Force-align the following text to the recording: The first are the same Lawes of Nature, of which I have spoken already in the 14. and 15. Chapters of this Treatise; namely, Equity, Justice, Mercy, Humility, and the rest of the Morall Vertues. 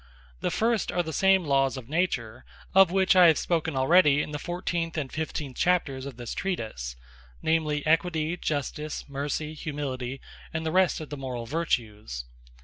The 0.39 0.49
first 0.49 0.91
are 0.91 1.03
the 1.03 1.13
same 1.13 1.45
Lawes 1.45 1.77
of 1.77 1.87
Nature, 1.87 2.43
of 2.73 2.89
which 2.89 3.15
I 3.15 3.27
have 3.27 3.37
spoken 3.37 3.75
already 3.75 4.23
in 4.23 4.31
the 4.31 4.39
14. 4.39 4.93
and 4.95 5.11
15. 5.13 5.53
Chapters 5.53 6.07
of 6.07 6.17
this 6.17 6.33
Treatise; 6.33 6.95
namely, 7.43 7.85
Equity, 7.85 8.35
Justice, 8.35 9.07
Mercy, 9.07 9.53
Humility, 9.53 10.19
and 10.51 10.65
the 10.65 10.71
rest 10.71 11.01
of 11.01 11.11
the 11.11 11.17
Morall 11.17 11.45
Vertues. 11.47 12.25